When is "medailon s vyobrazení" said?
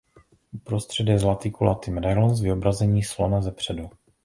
1.91-3.03